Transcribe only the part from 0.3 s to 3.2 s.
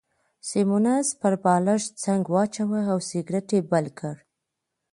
سیمونز پر بالښت څنګ واچاوه او